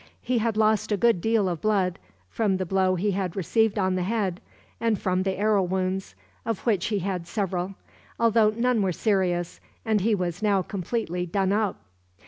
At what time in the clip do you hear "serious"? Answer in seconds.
8.93-9.59